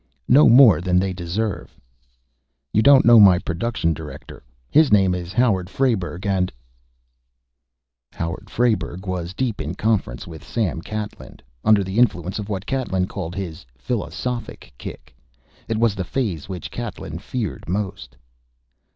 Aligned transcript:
"No 0.27 0.49
more 0.49 0.81
than 0.81 0.97
they 0.97 1.13
deserve." 1.13 1.79
"You 2.73 2.81
don't 2.81 3.05
know 3.05 3.19
my 3.19 3.37
Production 3.37 3.93
Director. 3.93 4.41
His 4.71 4.91
name 4.91 5.13
is 5.13 5.31
Howard 5.31 5.69
Frayberg, 5.69 6.25
and 6.25 6.51
..."Howard 8.11 8.49
Frayberg 8.49 9.05
was 9.05 9.35
deep 9.35 9.61
in 9.61 9.75
conference 9.75 10.25
with 10.25 10.43
Sam 10.43 10.81
Catlin, 10.81 11.37
under 11.63 11.83
the 11.83 11.99
influence 11.99 12.39
of 12.39 12.49
what 12.49 12.65
Catlin 12.65 13.05
called 13.05 13.35
his 13.35 13.63
philosophic 13.75 14.73
kick. 14.79 15.15
It 15.67 15.77
was 15.77 15.93
the 15.93 16.03
phase 16.03 16.49
which 16.49 16.71
Catlin 16.71 17.19
feared 17.19 17.69
most. 17.69 18.17